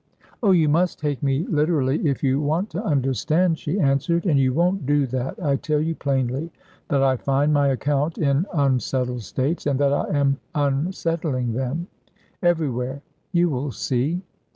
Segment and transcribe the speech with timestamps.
[0.41, 4.51] "Oh, you must take me literally if you want to understand," she answered, "and you
[4.51, 5.35] won't do that.
[5.39, 6.51] I tell you plainly
[6.87, 11.85] that I find my account in unsettled states, and that I am unsettling them.
[12.41, 13.03] Everywhere.
[13.31, 14.23] You will see."